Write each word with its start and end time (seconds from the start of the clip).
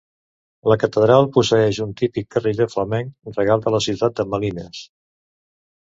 La 0.71 0.77
catedral 0.83 1.27
posseeix 1.35 1.81
un 1.85 1.93
típic 2.01 2.27
carilló 2.37 2.69
flamenc, 2.73 3.15
regal 3.39 3.65
de 3.67 3.77
la 3.79 3.85
ciutat 3.91 4.21
de 4.23 4.31
Malines. 4.35 4.85